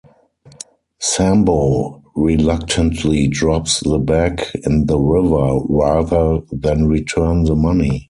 Sambo 0.97 2.01
reluctantly 2.15 3.27
drops 3.27 3.81
the 3.81 3.99
bag 3.99 4.41
in 4.65 4.87
the 4.87 4.97
river 4.97 5.59
rather 5.69 6.39
than 6.51 6.87
return 6.87 7.43
the 7.43 7.53
money. 7.55 7.99